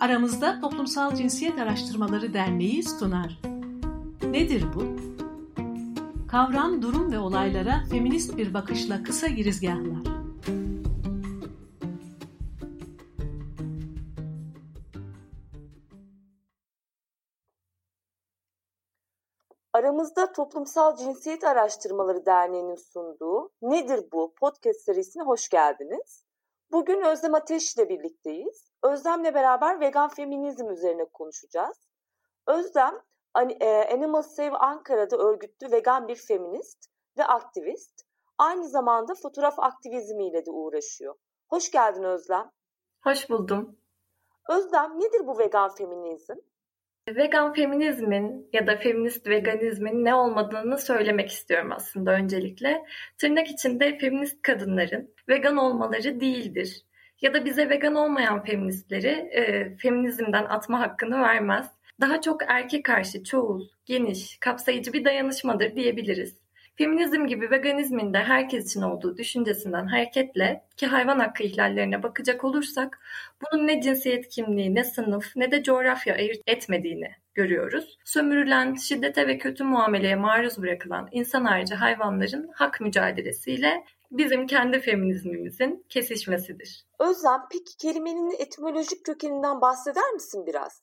[0.00, 3.40] Aramızda Toplumsal Cinsiyet Araştırmaları Derneği sunar.
[4.30, 4.82] Nedir bu?
[6.28, 10.10] Kavram, durum ve olaylara feminist bir bakışla kısa girizgahlar.
[19.72, 26.29] Aramızda Toplumsal Cinsiyet Araştırmaları Derneği'nin sunduğu Nedir Bu podcast serisine hoş geldiniz.
[26.72, 28.70] Bugün Özlem Ateş ile birlikteyiz.
[28.82, 31.76] Özlem'le beraber vegan feminizm üzerine konuşacağız.
[32.46, 33.02] Özlem,
[33.60, 36.86] e, Animal Save Ankara'da örgütlü vegan bir feminist
[37.18, 38.02] ve aktivist.
[38.38, 41.14] Aynı zamanda fotoğraf aktivizmiyle de uğraşıyor.
[41.48, 42.50] Hoş geldin Özlem.
[43.04, 43.76] Hoş buldum.
[44.48, 46.36] Özlem nedir bu vegan feminizm?
[47.16, 52.82] Vegan feminizmin ya da feminist veganizmin ne olmadığını söylemek istiyorum aslında öncelikle.
[53.18, 56.82] Tırnak içinde feminist kadınların vegan olmaları değildir.
[57.20, 61.70] Ya da bize vegan olmayan feministleri e, feminizmden atma hakkını vermez.
[62.00, 66.38] Daha çok erkek karşı çoğul, geniş, kapsayıcı bir dayanışmadır diyebiliriz.
[66.76, 72.98] Feminizm gibi veganizmin de herkes için olduğu düşüncesinden hareketle ki hayvan hakkı ihlallerine bakacak olursak
[73.42, 77.98] bunun ne cinsiyet kimliği, ne sınıf, ne de coğrafya ayırt etmediğini görüyoruz.
[78.04, 85.86] Sömürülen, şiddete ve kötü muameleye maruz bırakılan insan harici hayvanların hak mücadelesiyle bizim kendi feminizmimizin
[85.88, 86.84] kesişmesidir.
[86.98, 90.82] Özlem, peki kelimenin etimolojik kökeninden bahseder misin biraz?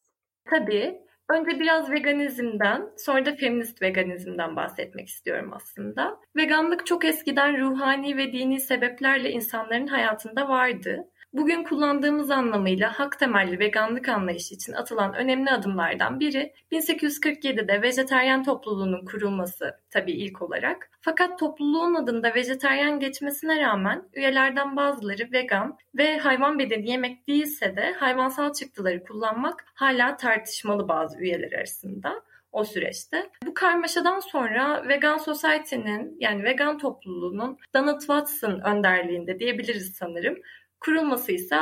[0.49, 1.01] Tabii.
[1.29, 6.19] Önce biraz veganizmden, sonra da feminist veganizmden bahsetmek istiyorum aslında.
[6.35, 11.07] Veganlık çok eskiden ruhani ve dini sebeplerle insanların hayatında vardı.
[11.33, 19.05] Bugün kullandığımız anlamıyla hak temelli veganlık anlayışı için atılan önemli adımlardan biri 1847'de vejeteryan topluluğunun
[19.05, 20.89] kurulması tabii ilk olarak.
[21.01, 27.93] Fakat topluluğun adında vejeteryan geçmesine rağmen üyelerden bazıları vegan ve hayvan bedeni yemek değilse de
[27.93, 33.29] hayvansal çıktıları kullanmak hala tartışmalı bazı üyeler arasında o süreçte.
[33.45, 40.37] Bu karmaşadan sonra Vegan Society'nin yani vegan topluluğunun Donald Watson önderliğinde diyebiliriz sanırım
[40.79, 41.57] kurulması ise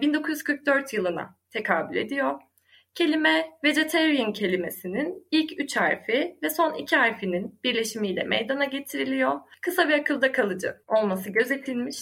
[0.00, 2.40] 1944 yılına tekabül ediyor.
[2.94, 9.40] Kelime vegetarian kelimesinin ilk üç harfi ve son iki harfinin birleşimiyle meydana getiriliyor.
[9.62, 11.98] Kısa ve akılda kalıcı olması gözetilmiş.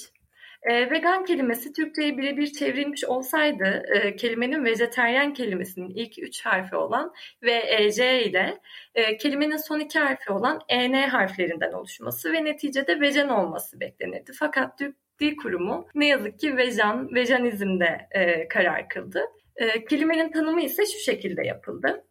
[0.63, 7.13] E, vegan kelimesi Türkçe'ye birebir çevrilmiş olsaydı e, kelimenin vejeteryan kelimesinin ilk üç harfi olan
[7.43, 8.59] VEJ ile
[8.95, 14.33] e, kelimenin son iki harfi olan EN harflerinden oluşması ve neticede vegan olması beklenirdi.
[14.39, 19.25] Fakat Türk Dil Kurumu ne yazık ki vejan, vejanizmde e, karar kıldı.
[19.57, 22.05] E, kelimenin tanımı ise şu şekilde yapıldı.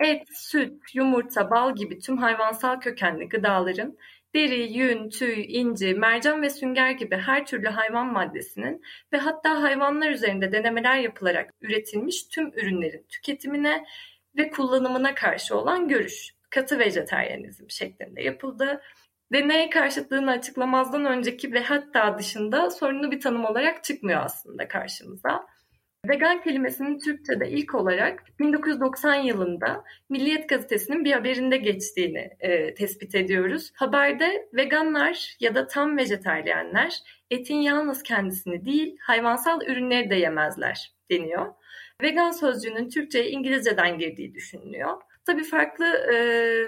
[0.00, 3.96] Et, süt, yumurta, bal gibi tüm hayvansal kökenli gıdaların
[4.34, 10.10] deri, yün, tüy, inci, mercan ve sünger gibi her türlü hayvan maddesinin ve hatta hayvanlar
[10.10, 13.84] üzerinde denemeler yapılarak üretilmiş tüm ürünlerin tüketimine
[14.36, 16.34] ve kullanımına karşı olan görüş.
[16.50, 18.80] Katı vejeteryanizm şeklinde yapıldı
[19.32, 25.46] deney karşıtlığını açıklamazdan önceki ve hatta dışında sorunlu bir tanım olarak çıkmıyor aslında karşımıza.
[26.08, 33.72] Vegan kelimesinin Türkçe'de ilk olarak 1990 yılında Milliyet Gazetesi'nin bir haberinde geçtiğini e, tespit ediyoruz.
[33.74, 36.98] Haberde veganlar ya da tam vejeteryenler
[37.30, 41.54] etin yalnız kendisini değil hayvansal ürünleri de yemezler deniyor.
[42.02, 44.96] Vegan sözcüğünün Türkçe'ye İngilizceden girdiği düşünülüyor.
[45.26, 46.16] Tabii farklı e,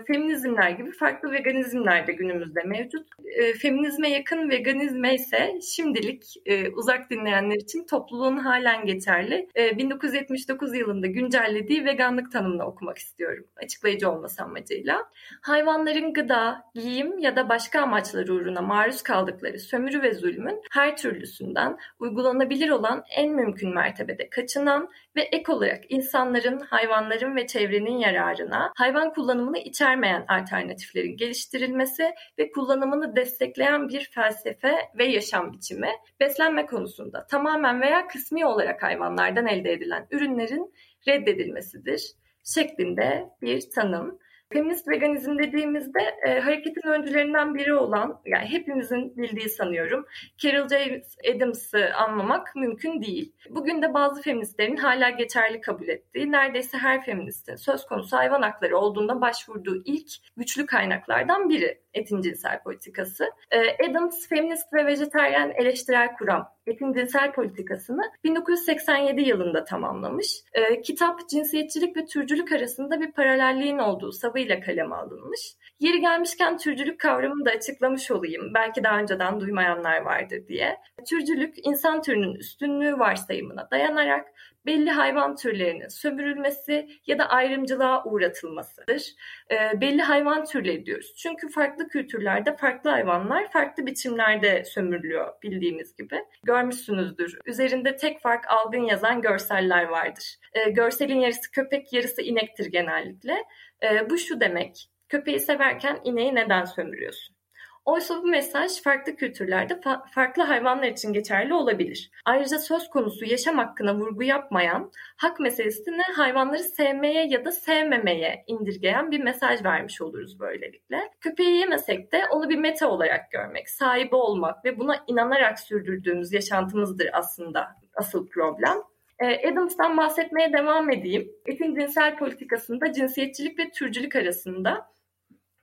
[0.05, 3.07] feminizmler gibi farklı veganizmler de günümüzde mevcut.
[3.25, 10.75] E, feminizme yakın veganizme ise şimdilik e, uzak dinleyenler için topluluğun halen geçerli e, 1979
[10.75, 13.45] yılında güncellediği veganlık tanımını okumak istiyorum.
[13.57, 15.11] Açıklayıcı olması amacıyla.
[15.41, 21.77] Hayvanların gıda, giyim ya da başka amaçlar uğruna maruz kaldıkları sömürü ve zulmün her türlüsünden
[21.99, 28.73] uygulanabilir olan en mümkün mertebede kaçınan ve ek olarak insanların, hayvanların ve çevrenin yararı yararına
[28.77, 35.91] hayvan kullanımını içermeyen alternatiflerin geliştirilmesi ve kullanımını destekleyen bir felsefe ve yaşam biçimi,
[36.21, 40.73] beslenme konusunda tamamen veya kısmi olarak hayvanlardan elde edilen ürünlerin
[41.09, 42.13] reddedilmesidir
[42.45, 44.19] şeklinde bir tanım.
[44.55, 50.07] Feminist veganizm dediğimizde e, hareketin öncülerinden biri olan, yani hepimizin bildiği sanıyorum,
[50.39, 53.33] Carol James Adams'ı anlamak mümkün değil.
[53.51, 58.79] Bugün de bazı feministlerin hala geçerli kabul ettiği, neredeyse her feministin söz konusu hayvan hakları
[58.79, 62.23] olduğunda başvurduğu ilk güçlü kaynaklardan biri etin
[62.63, 63.31] politikası.
[63.51, 66.95] Ee, Adams feminist ve vejeteryan eleştirel kuram etin
[67.33, 70.41] politikasını 1987 yılında tamamlamış.
[70.53, 75.55] Ee, kitap cinsiyetçilik ve türcülük arasında bir paralelliğin olduğu savıyla kaleme alınmış.
[75.81, 78.55] Yeri gelmişken türcülük kavramını da açıklamış olayım.
[78.55, 80.77] Belki daha önceden duymayanlar vardır diye.
[81.09, 84.27] Türcülük insan türünün üstünlüğü varsayımına dayanarak
[84.67, 89.03] belli hayvan türlerinin sömürülmesi ya da ayrımcılığa uğratılmasıdır.
[89.51, 91.15] E, belli hayvan türleri diyoruz.
[91.17, 96.25] Çünkü farklı kültürlerde farklı hayvanlar farklı biçimlerde sömürülüyor bildiğimiz gibi.
[96.43, 97.39] Görmüşsünüzdür.
[97.47, 100.37] Üzerinde tek fark algın yazan görseller vardır.
[100.53, 103.45] E, görselin yarısı köpek yarısı inektir genellikle.
[103.83, 104.91] E, bu şu demek.
[105.09, 107.37] Köpeği severken ineği neden sömürüyorsun?
[107.85, 112.11] Oysa bu mesaj farklı kültürlerde fa- farklı hayvanlar için geçerli olabilir.
[112.25, 119.11] Ayrıca söz konusu yaşam hakkına vurgu yapmayan, hak meselesini hayvanları sevmeye ya da sevmemeye indirgeyen
[119.11, 121.11] bir mesaj vermiş oluruz böylelikle.
[121.21, 127.09] Köpeği yemesek de onu bir meta olarak görmek, sahibi olmak ve buna inanarak sürdürdüğümüz yaşantımızdır
[127.13, 128.77] aslında asıl problem.
[129.19, 131.33] Ee, Adams'tan bahsetmeye devam edeyim.
[131.47, 134.94] Etin cinsel politikasında cinsiyetçilik ve türcülük arasında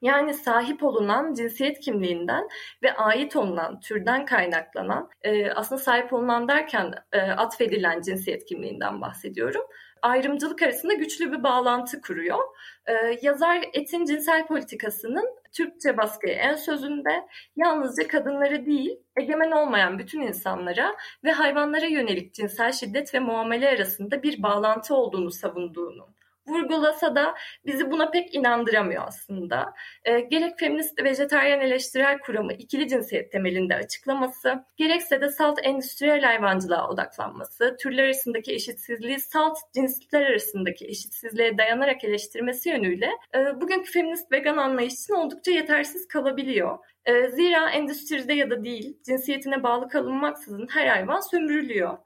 [0.02, 2.48] yani sahip olunan cinsiyet kimliğinden
[2.84, 9.64] ve ait olunan türden kaynaklanan, e, aslında sahip olunan derken e, atfedilen cinsiyet kimliğinden bahsediyorum.
[10.02, 12.40] Ayrımcılık arasında güçlü bir bağlantı kuruyor.
[12.86, 20.22] E, yazar etin cinsel politikasının Türkçe baskıya en sözünde yalnızca kadınları değil, egemen olmayan bütün
[20.22, 26.08] insanlara ve hayvanlara yönelik cinsel şiddet ve muamele arasında bir bağlantı olduğunu savunduğunu
[26.52, 29.74] vurgulasa da bizi buna pek inandıramıyor aslında.
[30.06, 36.90] E, gerek feminist vejetaryen eleştirel kuramı ikili cinsiyet temelinde açıklaması, gerekse de salt endüstriyel hayvancılığa
[36.90, 44.58] odaklanması, türler arasındaki eşitsizliği salt cinsler arasındaki eşitsizliğe dayanarak eleştirmesi yönüyle e, bugünkü feminist vegan
[44.58, 46.78] anlayış için oldukça yetersiz kalabiliyor.
[47.06, 51.98] E, zira endüstride ya da değil, cinsiyetine bağlı kalınmaksızın her hayvan sömürülüyor.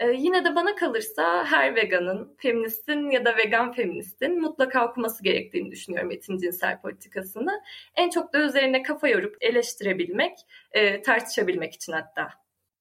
[0.00, 5.70] Ee, yine de bana kalırsa her veganın, feministin ya da vegan feministin mutlaka okuması gerektiğini
[5.70, 7.62] düşünüyorum etin cinsel politikasını.
[7.96, 10.38] En çok da üzerine kafa yorup eleştirebilmek,
[10.72, 12.39] e, tartışabilmek için hatta.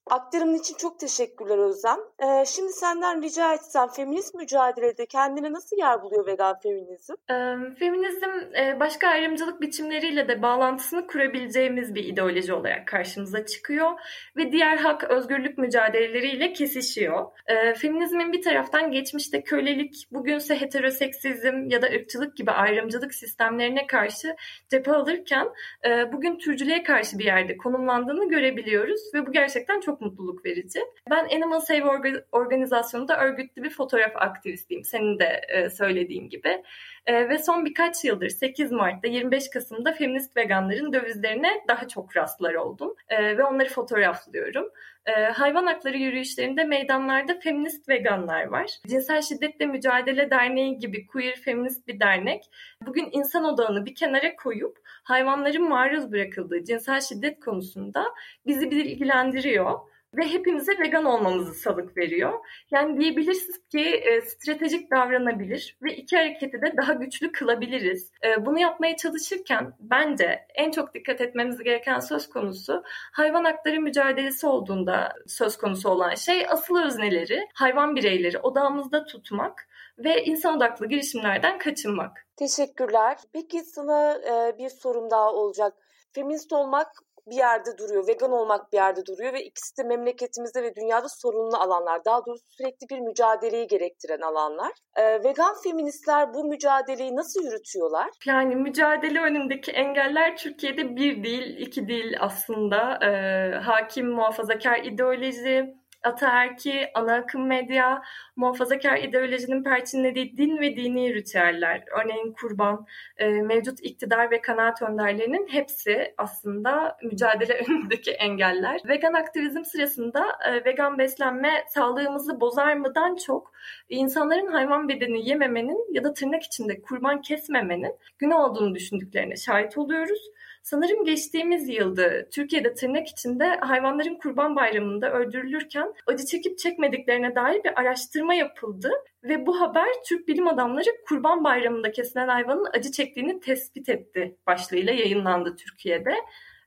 [0.10, 1.98] Aktarımın için çok teşekkürler Özlem.
[2.20, 7.14] Ee, şimdi senden rica etsem feminist mücadelede kendine nasıl yer buluyor vegan feminizm?
[7.14, 13.92] Ee, feminizm e, başka ayrımcılık biçimleriyle de bağlantısını kurabileceğimiz bir ideoloji olarak karşımıza çıkıyor
[14.38, 17.26] ve diğer hak özgürlük mücadeleleriyle kesişiyor.
[17.48, 24.36] Ee, feminizmin bir taraftan geçmişte kölelik, bugünse heteroseksizm ya da ırkçılık gibi ayrımcılık sistemlerine karşı
[24.70, 25.48] cephe alırken
[25.86, 30.80] e, bugün türcülüğe karşı bir yerde konumlandığını görebiliyoruz ve bu gerçekten çok mutluluk verici.
[31.10, 31.84] Ben Animal Save
[32.32, 34.84] organizasyonunda örgütlü bir fotoğraf aktivistiyim.
[34.84, 36.64] Senin de e, söylediğin gibi.
[37.06, 42.54] E, ve son birkaç yıldır 8 Mart'ta 25 Kasım'da feminist veganların dövizlerine daha çok rastlar
[42.54, 42.96] oldum.
[43.10, 44.70] E, ve onları fotoğraflıyorum.
[45.10, 48.80] E, hayvan hakları yürüyüşlerinde meydanlarda feminist veganlar var.
[48.88, 52.44] Cinsel Şiddetle Mücadele Derneği gibi queer feminist bir dernek.
[52.86, 58.06] Bugün insan odağını bir kenara koyup hayvanların maruz bırakıldığı cinsel şiddet konusunda
[58.46, 59.80] bizi bilgilendiriyor
[60.14, 62.34] ve hepimize vegan olmamızı salık veriyor.
[62.72, 68.12] Yani diyebilirsiniz ki e, stratejik davranabilir ve iki hareketi de daha güçlü kılabiliriz.
[68.26, 74.48] E, bunu yapmaya çalışırken bence en çok dikkat etmemiz gereken söz konusu hayvan hakları mücadelesi
[74.48, 79.68] olduğunda söz konusu olan şey asıl özneleri, hayvan bireyleri odağımızda tutmak
[79.98, 82.28] ve insan odaklı girişimlerden kaçınmak.
[82.36, 83.18] Teşekkürler.
[83.34, 85.74] Peki sana e, bir sorum daha olacak.
[86.12, 86.88] Feminist olmak
[87.30, 91.58] bir yerde duruyor, vegan olmak bir yerde duruyor ve ikisi de memleketimizde ve dünyada sorunlu
[91.58, 92.06] alanlar.
[92.06, 94.72] Daha doğrusu sürekli bir mücadeleyi gerektiren alanlar.
[94.96, 98.10] Ee, vegan feministler bu mücadeleyi nasıl yürütüyorlar?
[98.26, 103.00] Yani mücadele önündeki engeller Türkiye'de bir değil, iki değil aslında.
[103.06, 108.02] Ee, hakim muhafazakar ideoloji, ataerki, ana akım medya,
[108.36, 112.86] muhafazakar ideolojinin perçinlediği din ve dini ritüeller, örneğin kurban,
[113.18, 118.82] e, mevcut iktidar ve kanaat önderlerinin hepsi aslında mücadele önündeki engeller.
[118.88, 123.52] Vegan aktivizm sırasında e, vegan beslenme sağlığımızı bozar mıdan çok
[123.90, 130.30] insanların hayvan bedeni yememenin ya da tırnak içinde kurban kesmemenin günah olduğunu düşündüklerine şahit oluyoruz.
[130.70, 137.80] Sanırım geçtiğimiz yılda Türkiye'de tırnak içinde hayvanların kurban bayramında öldürülürken acı çekip çekmediklerine dair bir
[137.80, 138.92] araştırma yapıldı
[139.24, 144.94] ve bu haber Türk bilim adamları kurban bayramında kesilen hayvanın acı çektiğini tespit etti başlığıyla
[144.94, 146.14] yayınlandı Türkiye'de.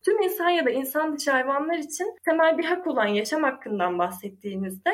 [0.04, 4.90] Tüm insan ya da insan dışı hayvanlar için temel bir hak olan yaşam hakkından bahsettiğinizde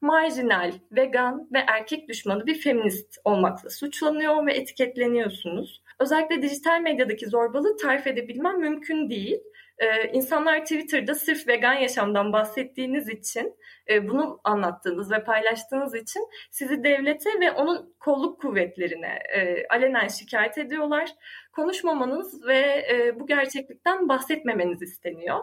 [0.00, 5.82] marjinal, vegan ve erkek düşmanı bir feminist olmakla suçlanıyor ve etiketleniyorsunuz.
[6.00, 9.38] Özellikle dijital medyadaki zorbalığı tarif edebilmem mümkün değil.
[9.78, 13.54] Ee, insanlar Twitter'da sırf vegan yaşamdan bahsettiğiniz için,
[13.90, 20.58] e, bunu anlattığınız ve paylaştığınız için sizi devlete ve onun kolluk kuvvetlerine e, alenen şikayet
[20.58, 21.10] ediyorlar.
[21.52, 25.40] Konuşmamanız ve e, bu gerçeklikten bahsetmemeniz isteniyor.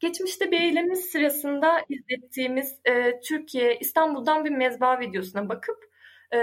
[0.00, 5.88] Geçmişte bir eylemimiz sırasında izlettiğimiz e, Türkiye, İstanbul'dan bir mezba videosuna bakıp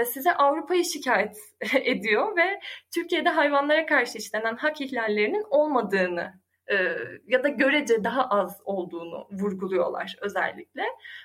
[0.04, 1.36] size Avrupa'yı şikayet
[1.74, 2.60] ediyor ve
[2.94, 6.32] Türkiye'de hayvanlara karşı işlenen hak ihlallerinin olmadığını
[6.70, 6.74] e,
[7.26, 10.82] ya da görece daha az olduğunu vurguluyorlar özellikle.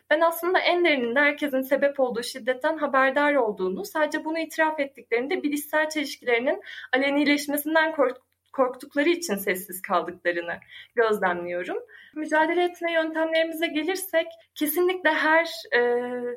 [0.09, 5.89] Ben aslında en derininde herkesin sebep olduğu şiddetten haberdar olduğunu, sadece bunu itiraf ettiklerinde bilişsel
[5.89, 6.61] çelişkilerinin
[6.93, 8.17] alenileşmesinden kork
[8.53, 10.53] korktukları için sessiz kaldıklarını
[10.95, 11.77] gözlemliyorum.
[12.15, 15.81] Mücadele etme yöntemlerimize gelirsek kesinlikle her e,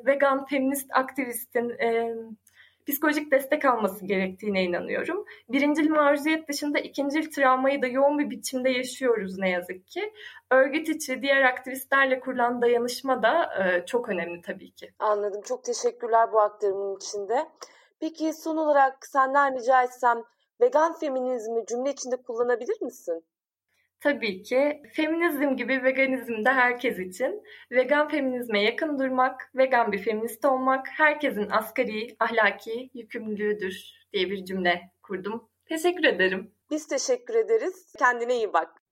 [0.05, 2.15] vegan feminist aktivistin e,
[2.87, 5.25] psikolojik destek alması gerektiğine inanıyorum.
[5.49, 10.13] Birincil maruziyet dışında ikincil travmayı da yoğun bir biçimde yaşıyoruz ne yazık ki.
[10.51, 14.93] Örgüt içi diğer aktivistlerle kurulan dayanışma da e, çok önemli tabii ki.
[14.99, 15.41] Anladım.
[15.41, 17.45] Çok teşekkürler bu aktarımın içinde.
[17.99, 20.23] Peki son olarak senden rica etsem
[20.61, 23.25] vegan feminizmi cümle içinde kullanabilir misin?
[23.99, 27.43] Tabii ki feminizm gibi veganizm de herkes için.
[27.71, 34.81] Vegan feminizme yakın durmak, vegan bir feminist olmak herkesin asgari ahlaki yükümlülüğüdür diye bir cümle
[35.03, 35.49] kurdum.
[35.65, 36.51] Teşekkür ederim.
[36.71, 37.93] Biz teşekkür ederiz.
[37.99, 38.84] Kendine iyi bak.